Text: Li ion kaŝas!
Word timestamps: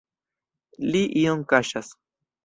Li 0.95 1.01
ion 1.23 1.43
kaŝas! 1.53 1.91